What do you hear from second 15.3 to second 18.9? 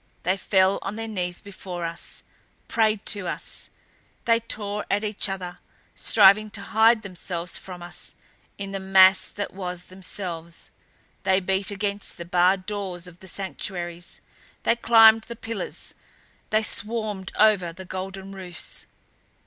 pillars; they swarmed over the golden roofs.